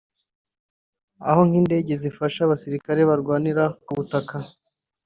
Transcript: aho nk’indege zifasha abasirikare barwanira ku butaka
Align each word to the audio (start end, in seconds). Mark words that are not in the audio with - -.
aho 1.29 1.41
nk’indege 1.47 1.91
zifasha 2.01 2.39
abasirikare 2.43 3.01
barwanira 3.09 3.63
ku 3.83 3.89
butaka 3.97 4.35